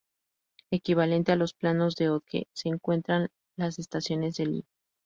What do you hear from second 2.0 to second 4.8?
Hodge se encuentran las Estaciones de Lee.